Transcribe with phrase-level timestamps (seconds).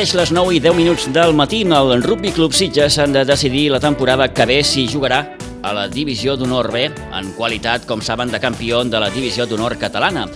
[0.00, 3.70] mateix les 9 i 10 minuts del matí el Rugby Club Sitges han de decidir
[3.70, 8.30] la temporada que ve si jugarà a la Divisió d'Honor B en qualitat, com saben,
[8.32, 10.26] de campió de la Divisió d'Honor catalana.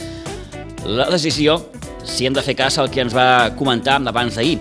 [0.84, 1.70] La decisió,
[2.04, 4.61] si hem de fer cas al que ens va comentar abans d'ahir,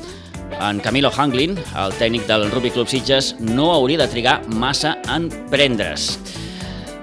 [0.61, 5.27] en Camilo Hanglin, el tècnic del Rugby Club Sitges, no hauria de trigar massa en
[5.51, 6.13] prendre's.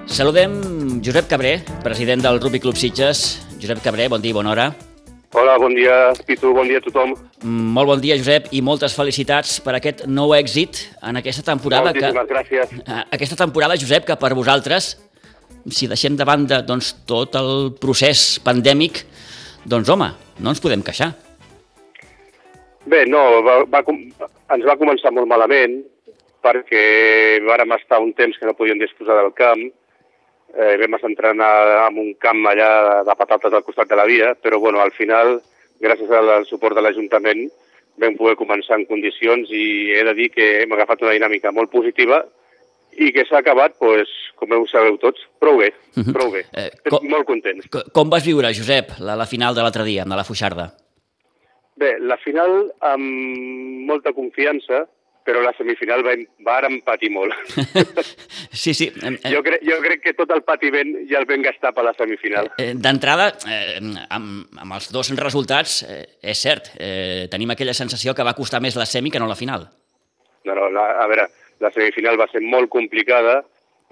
[0.07, 3.43] Saludem Josep Cabré, president del Rugby Club Sitges.
[3.61, 4.71] Josep Cabré, bon dia i bona hora.
[5.31, 7.13] Hola, bon dia, Pitu, bon dia a tothom.
[7.47, 11.93] Molt bon dia, Josep, i moltes felicitats per aquest nou èxit en aquesta temporada.
[11.93, 12.73] Moltíssimes que, gràcies.
[13.15, 14.89] Aquesta temporada, Josep, que per vosaltres,
[15.71, 19.05] si deixem de banda doncs, tot el procés pandèmic,
[19.63, 20.11] doncs home,
[20.43, 21.13] no ens podem queixar.
[22.91, 25.79] Bé, no, va, va, ens va començar molt malament
[26.43, 29.69] perquè vàrem estar un temps que no podíem disposar del camp,
[30.55, 31.53] eh, vam entrenar
[31.87, 35.39] en un camp allà de patates al costat de la via, però bueno, al final,
[35.81, 37.47] gràcies al suport de l'Ajuntament,
[38.01, 41.71] vam poder començar en condicions i he de dir que hem agafat una dinàmica molt
[41.73, 42.23] positiva
[42.91, 46.13] i que s'ha acabat, pues, com ho sabeu tots, prou bé, mhm.
[46.15, 46.43] prou bé.
[46.51, 47.67] Eh, com, molt contents.
[47.95, 50.71] Com vas viure, Josep, la, la final de l'altre dia, de la Fuixarda?
[51.79, 54.85] Bé, la final amb molta confiança,
[55.25, 57.33] però la semifinal va, vàrem patir molt.
[58.63, 58.89] sí, sí.
[59.29, 62.51] Jo, cre jo crec que tot el patiment ja el vam gastar per la semifinal.
[62.61, 63.77] Eh, D'entrada, eh,
[64.09, 66.01] amb, amb els dos resultats, eh,
[66.33, 69.37] és cert, eh, tenim aquella sensació que va costar més la semi que no la
[69.39, 69.67] final.
[70.47, 71.29] No, no, la, a veure,
[71.61, 73.41] la semifinal va ser molt complicada,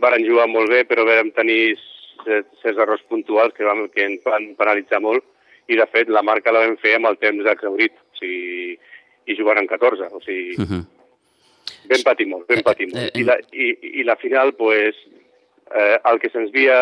[0.01, 1.77] varen jugar molt bé, però vam tenir
[2.25, 5.23] certs errors puntuals que, vam, que ens van penalitzar molt,
[5.69, 8.79] i de fet la marca la vam fer amb el temps exaurit, o sigui,
[9.29, 10.55] i jugant en 14, o sigui...
[10.57, 10.85] Uh -huh
[11.89, 13.01] Ben patir molt, ben patir molt.
[13.01, 14.97] Eh, eh, I, la, i, I la final, pues,
[15.75, 16.77] eh, el que se'ns havia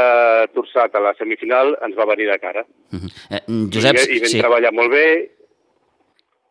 [0.55, 2.65] torçat a la semifinal ens va venir de cara.
[2.91, 3.11] Uh -huh.
[3.29, 4.39] eh, Josep, I, i vam sí.
[4.39, 5.07] treballar molt bé.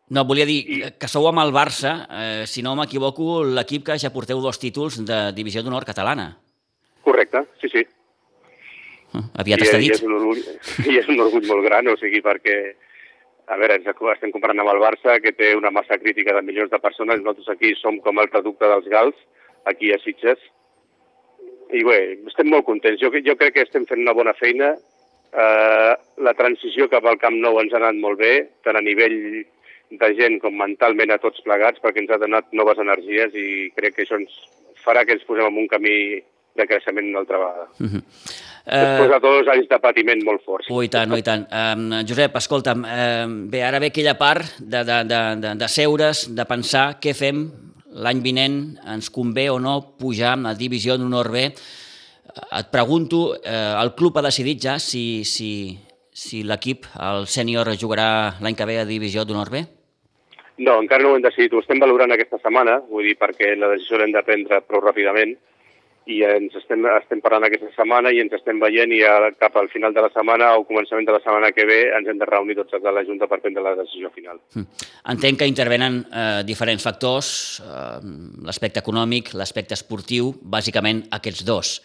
[0.09, 0.81] No, volia dir I...
[0.99, 5.03] que sou amb el Barça, eh, si no m'equivoco, l'equip que ja porteu dos títols
[5.03, 6.37] de Divisió d'Honor catalana.
[7.03, 7.85] Correcte, sí, sí.
[9.13, 9.91] Uh, aviat I, està dit.
[9.91, 10.41] I és, un orgull,
[10.91, 12.75] I és un orgull molt gran, o sigui, perquè
[13.47, 16.71] a veure, ens estem comparant amb el Barça, que té una massa crítica de milions
[16.71, 17.21] de persones.
[17.21, 19.17] Nosaltres aquí som com el traducte dels Gals,
[19.71, 20.41] aquí a Sitges.
[21.71, 22.99] I bé, estem molt contents.
[22.99, 24.73] Jo, jo crec que estem fent una bona feina.
[25.31, 25.93] Eh,
[26.27, 28.33] la transició cap al Camp Nou ens ha anat molt bé,
[28.67, 29.17] tant a nivell
[29.95, 33.95] de gent com mentalment a tots plegats, perquè ens ha donat noves energies i crec
[33.95, 34.33] que això ens
[34.83, 35.97] farà que ens posem en un camí
[36.57, 37.67] de creixement una altra vegada.
[37.79, 38.03] Uh -huh.
[38.67, 40.67] Després de dos anys de patiment molt forts.
[40.69, 41.45] Ui, tant, ui, tant.
[41.55, 46.27] Um, Josep, escolta'm, um, bé, ara ve aquella part de, de, de, de, de seure's,
[46.35, 47.45] de pensar què fem
[48.03, 51.47] l'any vinent, ens convé o no pujar a la divisió d'honor B.
[52.59, 55.77] Et pregunto, eh, el club ha decidit ja si, si,
[56.11, 59.63] si l'equip, el sènior, jugarà l'any que ve a divisió d'honor B?
[60.57, 61.53] No, encara no ho hem decidit.
[61.53, 65.35] Ho estem valorant aquesta setmana, vull dir, perquè la decisió l'hem de prendre prou ràpidament
[66.07, 69.67] i ens estem, estem parlant aquesta setmana i ens estem veient i a, cap al
[69.73, 72.55] final de la setmana o començament de la setmana que ve ens hem de reunir
[72.59, 74.39] tots els de la Junta per prendre la decisió final.
[74.55, 74.65] Hm.
[75.13, 77.29] Entenc que intervenen eh, diferents factors,
[77.63, 77.99] eh,
[78.47, 81.77] l'aspecte econòmic, l'aspecte esportiu, bàsicament aquests dos.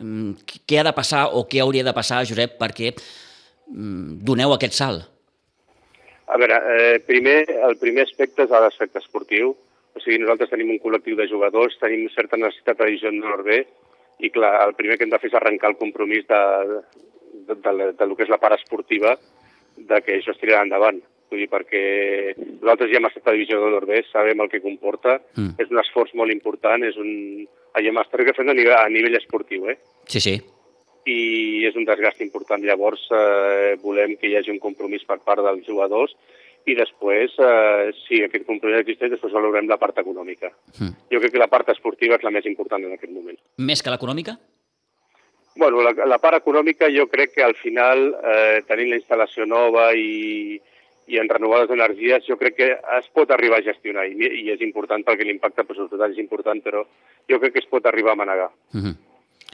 [0.00, 0.34] Mm,
[0.66, 5.10] què ha de passar o què hauria de passar, Josep, perquè mm, doneu aquest salt?
[6.26, 9.54] A veure, eh, primer, el primer aspecte és l'aspecte esportiu,
[9.94, 13.62] o sigui, nosaltres tenim un col·lectiu de jugadors, tenim certa necessitat de divisió nord B,
[14.24, 16.42] i clar, el primer que hem de fer és arrencar el compromís de,
[17.46, 19.16] de, de, de, de lo que és la part esportiva
[19.76, 21.00] de que això es tirarà endavant.
[21.30, 21.82] Vull dir, perquè
[22.38, 25.56] nosaltres ja hem estat a divisió d'honor B, sabem el que comporta, mm.
[25.62, 27.44] és un esforç molt important, és un...
[27.74, 29.80] Allà estar que fent a nivell, a nivell esportiu, eh?
[30.06, 30.36] Sí, sí.
[31.10, 32.62] I és un desgast important.
[32.62, 36.14] Llavors, eh, volem que hi hagi un compromís per part dels jugadors
[36.64, 40.50] i després, eh, si aquest compromís existeix, després valorem la part econòmica.
[40.78, 40.92] Mm.
[41.12, 43.38] Jo crec que la part esportiva és la més important en aquest moment.
[43.58, 44.38] Més que l'econòmica?
[45.56, 49.90] Bueno, la, la part econòmica jo crec que al final, eh, tenint la instal·lació nova
[49.94, 50.56] i,
[51.06, 54.64] i en renovades energies, jo crec que es pot arribar a gestionar i, i és
[54.66, 56.82] important perquè l'impacte pressupostari és important, però
[57.30, 58.50] jo crec que es pot arribar a manegar.
[58.72, 58.96] Mm -hmm.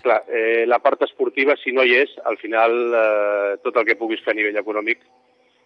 [0.01, 3.97] Clar, eh, la part esportiva, si no hi és, al final eh, tot el que
[3.97, 4.99] puguis fer a nivell econòmic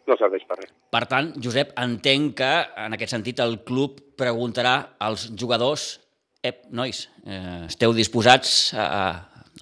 [0.07, 0.73] no serveix per res.
[0.95, 2.53] Per tant, Josep, entenc que
[2.85, 6.01] en aquest sentit el club preguntarà als jugadors
[6.45, 8.87] ep, nois, eh, esteu disposats a,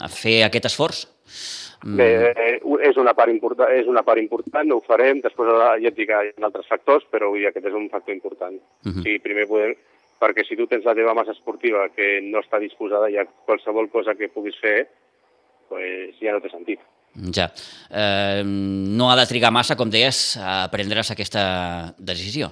[0.02, 1.04] a fer aquest esforç?
[1.82, 1.96] Mm.
[1.98, 2.58] Bé, eh,
[2.88, 5.50] és una, part important, és una part important, ho farem, després
[5.82, 8.54] ja et dic que hi ha altres factors, però avui aquest és un factor important.
[8.54, 9.00] Uh -huh.
[9.00, 9.74] o sigui, primer podem,
[10.20, 14.14] perquè si tu tens la teva massa esportiva que no està disposada, ja qualsevol cosa
[14.14, 14.88] que puguis fer,
[15.68, 16.80] pues ja no té sentit.
[17.14, 17.50] Ja.
[17.90, 22.50] Eh, no ha de trigar massa, com deies, a prendre's aquesta decisió.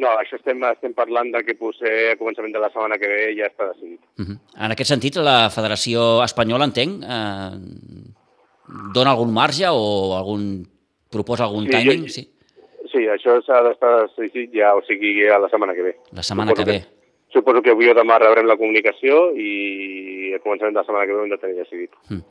[0.00, 3.34] No, això estem, estem parlant de que potser a començament de la setmana que ve
[3.36, 4.00] ja està decidit.
[4.18, 4.38] Uh -huh.
[4.64, 7.50] En aquest sentit, la Federació Espanyola, entenc, eh,
[8.94, 10.66] dona algun marge o algun
[11.10, 12.02] proposa algun Sí, timing?
[12.06, 12.28] jo- Sí,
[12.92, 15.96] Sí, això s'ha d'estar decidit ja, o sigui, a la setmana que ve.
[16.12, 16.84] la setmana que ve.
[17.32, 21.12] Suposo que avui o demà rebrem la comunicació i a començament de la setmana que
[21.12, 21.90] ve ho hem de tenir decidit.
[22.08, 22.22] Mm.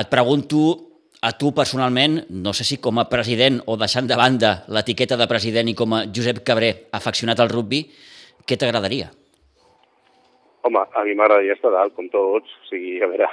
[0.00, 0.93] Et pregunto
[1.24, 5.26] a tu personalment, no sé si com a president o deixant de banda l'etiqueta de
[5.30, 7.80] president i com a Josep Cabré, afeccionat al rugby,
[8.44, 9.08] què t'agradaria?
[10.68, 13.28] Home, a mi m'agradaria estar dalt, com tots, o sigui, a veure...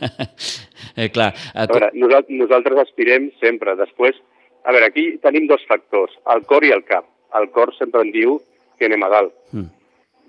[0.98, 3.76] eh, clar, A veure, nosaltres, nosaltres aspirem sempre.
[3.78, 4.18] Després,
[4.66, 7.06] a veure, aquí tenim dos factors, el cor i el cap.
[7.38, 8.40] El cor sempre en diu
[8.78, 9.34] que anem a dalt.
[9.54, 9.70] Mm.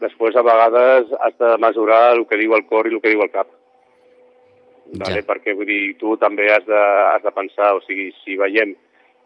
[0.06, 3.26] Després, a vegades, has de mesurar el que diu el cor i el que diu
[3.26, 3.50] el cap.
[4.92, 5.22] Vale?
[5.22, 5.28] Ja.
[5.28, 6.82] Perquè, vull dir, tu també has de,
[7.12, 8.74] has de pensar, o sigui, si veiem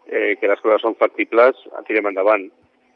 [0.06, 1.58] eh, que les coses són factibles,
[1.88, 2.46] tirem endavant.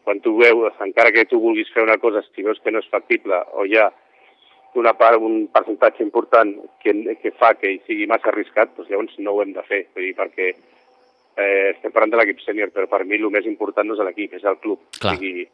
[0.07, 2.89] Quan tu veus, encara que tu vulguis fer una cosa, si veus que no és
[2.93, 3.91] factible o hi ha
[4.81, 6.53] una part, un percentatge important
[6.83, 9.83] que, que fa que hi sigui massa arriscat, doncs llavors no ho hem de fer.
[9.97, 13.89] Vull dir, perquè eh, estem parlant de l'equip sènior, però per mi el més important
[13.89, 14.85] no és l'equip, és el club.
[15.01, 15.17] Clar.
[15.17, 15.49] O sigui,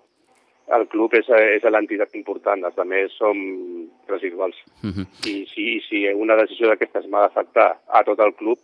[0.74, 3.38] el club és, és l'entitat important, els altres som
[4.08, 4.56] residuals.
[4.82, 5.06] Mm -hmm.
[5.30, 8.58] I si, i si una decisió d'aquestes m'ha d'afectar a tot el club,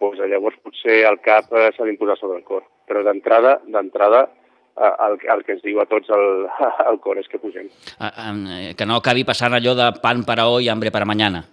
[0.00, 2.62] doncs llavors potser el cap eh, s'ha d'imposar sobre el cor.
[2.88, 4.28] Però d'entrada, d'entrada,
[4.76, 6.46] eh, el, el que ens diu a tots el,
[6.90, 7.70] el cor és que pugem.
[8.00, 11.44] Eh, que no acabi passant allò de pan para hoy, hambre para mañana.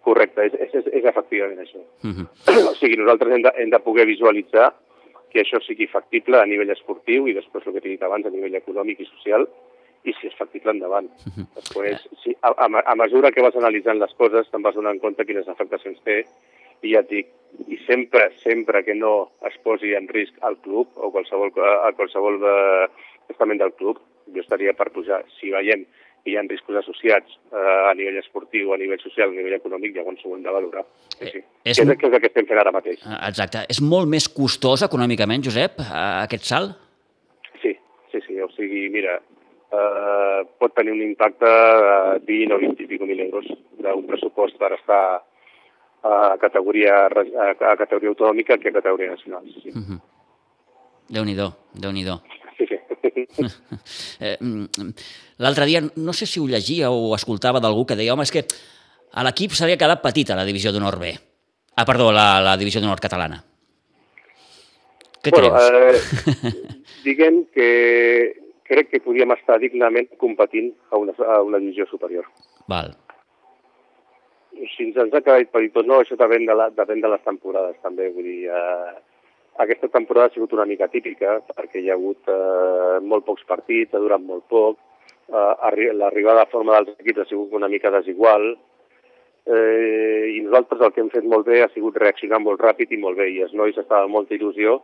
[0.00, 1.80] Correcte, és, és, és, és efectivament això.
[2.02, 2.26] Mm -hmm.
[2.70, 4.72] o sigui, nosaltres hem de, hem de poder visualitzar
[5.36, 8.32] que això sigui factible a nivell esportiu i després el que t'he dit abans a
[8.32, 9.44] nivell econòmic i social
[10.06, 11.10] i si és factible endavant.
[11.58, 15.26] Després, si, a, a, a mesura que vas analitzant les coses te'n vas donant compte
[15.28, 16.22] quines afectacions té
[16.84, 17.28] i ja et dic,
[17.68, 19.12] i sempre, sempre que no
[19.48, 22.88] es posi en risc el club o qualsevol, a qualsevol eh,
[23.32, 24.00] estament del club,
[24.32, 25.22] jo estaria per pujar.
[25.36, 25.84] Si veiem
[26.26, 29.94] que hi ha riscos associats eh, a nivell esportiu, a nivell social, a nivell econòmic,
[29.94, 30.82] llavors ho hem de valorar.
[31.14, 31.38] Sí, sí.
[31.38, 32.98] Eh, és És, que és el que estem fent ara mateix.
[33.06, 33.62] Eh, Exacte.
[33.70, 35.92] És molt més costós econòmicament, Josep, eh,
[36.26, 36.74] aquest salt?
[37.62, 37.76] Sí,
[38.10, 38.40] sí, sí.
[38.42, 39.20] O sigui, mira,
[39.70, 43.46] eh, pot tenir un impacte de 20 o 20 i pico mil euros
[43.78, 45.04] d'un pressupost per estar
[46.06, 49.46] a categoria, a, categoria autonòmica que a categoria nacional.
[49.54, 49.70] Sí, sí.
[49.74, 50.00] Mm -hmm.
[51.08, 52.18] Déu-n'hi-do, déu nhi déu.
[52.18, 52.45] Eh,
[55.44, 58.34] L'altre dia, no sé si ho llegia o ho escoltava d'algú que deia home, és
[58.34, 58.42] que
[59.16, 61.04] a l'equip s'havia quedat petita la divisió d'honor B.
[61.76, 63.38] Ah, perdó, la, la divisió d'honor catalana.
[65.24, 65.72] Què bueno, creus?
[65.72, 66.52] eh,
[67.06, 67.68] diguem que
[68.66, 72.24] crec que podíem estar dignament competint a una, a una divisió superior.
[72.70, 72.90] Val.
[74.72, 78.08] si ens, ha quedat petit no, això depèn de, la, depèn de les temporades també,
[78.14, 78.94] vull dir, eh,
[79.64, 83.94] aquesta temporada ha sigut una mica típica perquè hi ha hagut eh, molt pocs partits,
[83.94, 84.78] ha durat molt poc,
[85.32, 88.50] eh, arri l'arribada a forma dels equips ha sigut una mica desigual
[89.46, 93.00] eh, i nosaltres el que hem fet molt bé ha sigut reaccionar molt ràpid i
[93.02, 94.80] molt bé i els nois estaven amb molta il·lusió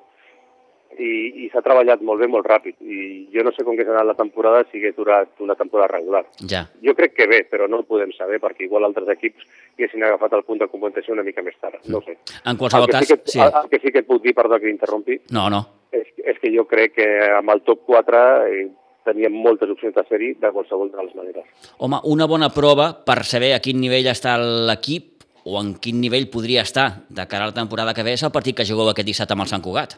[0.98, 4.02] i, i s'ha treballat molt bé, molt ràpid i jo no sé com que serà
[4.04, 6.25] la temporada si hagués durat una temporada regular.
[6.49, 6.66] Ja.
[6.84, 9.46] Jo crec que bé, però no ho podem saber, perquè igual altres equips
[9.76, 11.78] haguessin agafat el punt de competició una mica més tard.
[11.88, 12.18] No sé.
[12.44, 13.08] En qualsevol el, que cas...
[13.08, 13.40] sí que, Sí.
[13.40, 15.62] el, el que sí que et puc dir, perdó que interrompi, No, no.
[15.92, 17.08] és, és que jo crec que
[17.38, 18.66] amb el top 4 eh,
[19.04, 21.44] teníem moltes opcions de ser-hi de qualsevol de les maneres.
[21.78, 26.28] Home, una bona prova per saber a quin nivell està l'equip o en quin nivell
[26.30, 29.08] podria estar de cara a la temporada que ve és el partit que jugueu aquest
[29.08, 29.96] dissabte amb el Sant Cugat.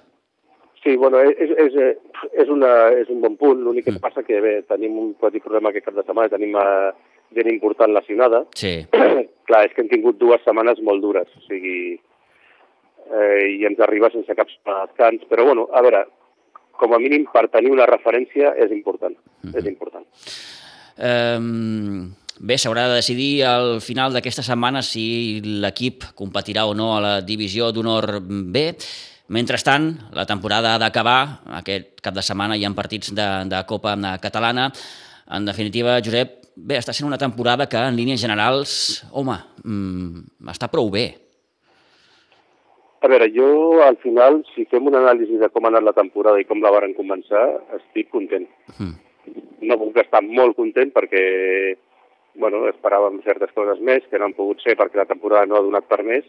[0.85, 1.75] Sí, bueno, és, és,
[2.37, 3.63] és, una, és un bon punt.
[3.65, 4.01] L'únic que Mm.
[4.05, 6.91] passa que bé, tenim un petit problema aquest cap de setmana, tenim eh,
[7.35, 8.45] gent important lesionada.
[8.55, 8.75] Sí.
[9.49, 11.99] Clar, és que hem tingut dues setmanes molt dures, o sigui,
[13.13, 16.05] eh, i ens arriba sense cap descans, però bueno, a veure,
[16.81, 19.15] com a mínim per tenir una referència és important,
[19.55, 20.05] és important.
[20.99, 21.39] Eh,
[22.41, 27.15] bé, s'haurà de decidir al final d'aquesta setmana si l'equip competirà o no a la
[27.23, 28.75] divisió d'honor B.
[29.33, 31.41] Mentrestant, la temporada ha d'acabar.
[31.61, 34.69] Aquest cap de setmana hi ha partits de, de Copa Catalana.
[35.33, 40.69] En definitiva, Josep, bé, està sent una temporada que en línies generals, home, mm, està
[40.69, 41.07] prou bé.
[43.01, 46.41] A veure, jo al final, si fem una anàlisi de com ha anat la temporada
[46.41, 47.47] i com la varen començar,
[47.81, 48.47] estic content.
[48.77, 48.95] Mm.
[49.69, 51.25] No puc estar molt content perquè
[52.35, 55.65] bueno, esperàvem certes coses més que no han pogut ser perquè la temporada no ha
[55.65, 56.25] donat per més,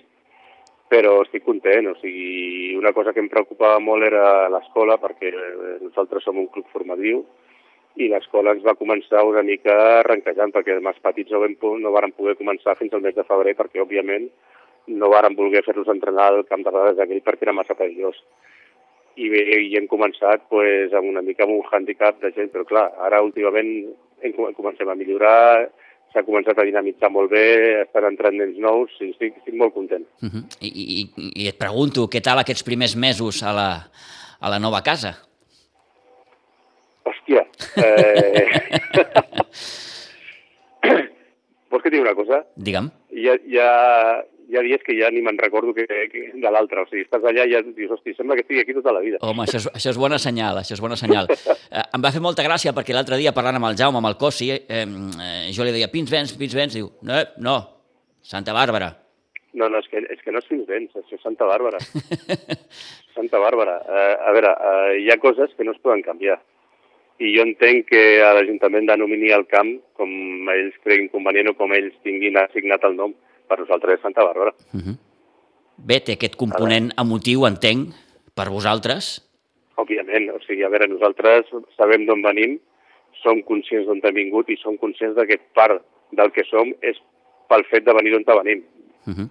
[0.92, 1.90] però estic content.
[1.92, 5.32] O sigui, una cosa que em preocupava molt era l'escola perquè
[5.82, 7.24] nosaltres som un club formatiu
[7.96, 12.12] i l'escola ens va començar una mica arrenquejant perquè els petits no, vam, no varen
[12.12, 14.28] poder començar fins al mes de febrer perquè, òbviament,
[15.00, 18.20] no varen voler fer-los entrenar al camp de dades d'aquell perquè era massa perillós.
[19.16, 22.66] i, bé, i hem començat pues, amb una mica amb un handicap de gent, però
[22.68, 23.94] clar, ara últimament
[24.58, 25.70] comencem a millorar,
[26.16, 27.46] s'ha començat a dinamitzar molt bé,
[27.84, 30.06] estan entrant nens nous, i estic, estic molt content.
[30.24, 30.44] Uh -huh.
[30.62, 31.02] I, i,
[31.44, 33.70] I et pregunto, què tal aquests primers mesos a la,
[34.40, 35.16] a la nova casa?
[37.06, 37.46] Hòstia,
[37.84, 38.48] eh...
[41.70, 42.44] Vols que et digui una cosa?
[42.56, 42.90] Digue'm.
[43.12, 43.72] Hi ha, hi ha,
[44.50, 46.84] hi ha dies que ja ni me'n recordo que, que de l'altre.
[46.84, 49.22] O sigui, estàs allà i ja dius, hosti, sembla que estigui aquí tota la vida.
[49.26, 51.30] Home, això és, això és bona senyal, això és bona senyal.
[51.32, 54.20] eh, em va fer molta gràcia perquè l'altre dia parlant amb el Jaume, amb el
[54.22, 57.58] Cossi, eh, eh, jo li deia, pins vents, pins vents, diu, no, no,
[58.26, 58.94] Santa Bàrbara.
[59.56, 61.80] No, no, és que, és que no és fins vents, és Santa Bàrbara.
[63.16, 63.80] Santa Bàrbara.
[63.88, 66.42] Eh, a veure, eh, hi ha coses que no es poden canviar.
[67.24, 70.10] I jo entenc que a l'Ajuntament denomini el camp com
[70.52, 73.14] ells creguin convenient o com ells tinguin assignat el nom
[73.48, 74.54] per nosaltres és Santa Bàrbara.
[74.74, 74.98] Uh -huh.
[75.78, 77.94] Bé, té aquest component emotiu, entenc,
[78.36, 79.22] per vosaltres?
[79.76, 82.60] Òbviament, o sigui, a veure, nosaltres sabem d'on venim,
[83.22, 87.00] som conscients d'on hem vingut i som conscients que part del que som és
[87.50, 88.64] pel fet de venir d'on venim.
[89.06, 89.30] Uh -huh.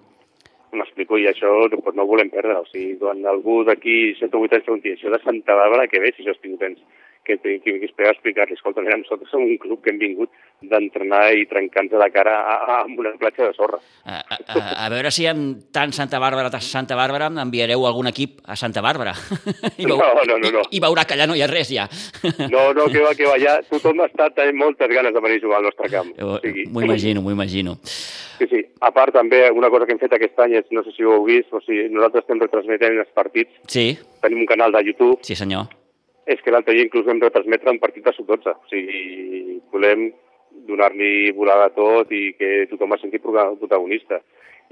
[0.73, 2.59] M'explico, i això doncs, no ho volem perdre.
[2.59, 6.01] O sigui, quan algú d'aquí 7 o 8 anys pregunti això de Santa Bàrbara, què
[6.01, 6.79] ve si jo estic tens?
[7.25, 10.31] Que, que, que espera explicar-li, escolta, mira, nosaltres som un club que hem vingut
[10.65, 13.81] d'entrenar i trencant-nos la cara a, a, a una platja de sorra.
[14.05, 18.57] A, a, a veure si amb tant Santa Bàrbara, Santa Bàrbara, enviareu algun equip a
[18.61, 19.15] Santa Bàrbara.
[19.81, 20.65] I veu, no, no, no, no.
[20.69, 21.89] I, I veurà que allà no hi ha res, ja.
[22.53, 25.45] No, no, que va, que va, ja tothom està tenint moltes ganes de venir a
[25.47, 26.13] jugar al nostre camp.
[26.21, 27.79] O sigui, m'ho imagino, m'ho imagino.
[28.35, 28.65] Sí, sí.
[28.85, 31.17] A part, també, una cosa que hem fet aquest any és, no sé si ho
[31.17, 33.57] heu vist, o sigui, nosaltres estem retransmetent els partits.
[33.71, 33.93] Sí.
[34.25, 35.23] Tenim un canal de YouTube.
[35.23, 35.71] Sí, senyor
[36.27, 38.55] és que l'altre dia inclús vam retransmetre un partit de sub-12.
[38.55, 40.09] O sigui, volem
[40.69, 44.21] donar-li volada a tot i que tothom es senti protagonista.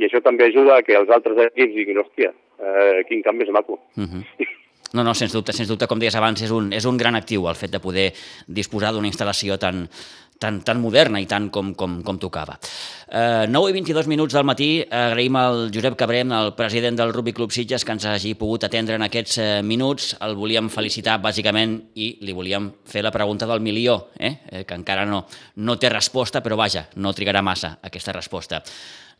[0.01, 3.53] I això també ajuda a que els altres equips diguin, hòstia, eh, quin canvi més
[3.53, 3.81] maco.
[3.97, 4.49] Uh -huh.
[4.93, 7.49] No, no, sens dubte, sens dubte, com deies abans, és un, és un gran actiu
[7.49, 8.13] el fet de poder
[8.47, 9.89] disposar d'una instal·lació tan,
[10.43, 12.59] tan, tan moderna i tant com, com, com tocava.
[13.07, 17.35] Eh, 9 i 22 minuts del matí, agraïm al Josep Cabrem, el president del Rugby
[17.37, 20.15] Club Sitges, que ens hagi pogut atendre en aquests eh, minuts.
[20.25, 24.35] El volíem felicitar, bàsicament, i li volíem fer la pregunta del milió, eh?
[24.51, 25.25] eh que encara no,
[25.63, 28.63] no té resposta, però vaja, no trigarà massa aquesta resposta.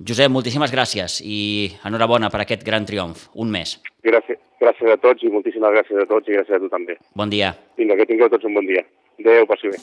[0.03, 3.29] Josep, moltíssimes gràcies i enhorabona per aquest gran triomf.
[3.39, 3.77] Un mes.
[4.03, 6.99] Gràcies, gràcies a tots i moltíssimes gràcies a tots i gràcies a tu també.
[7.15, 7.53] Bon dia.
[7.79, 8.83] Vinga, que tingueu tots un bon dia.
[9.21, 9.79] Adéu, passi bé.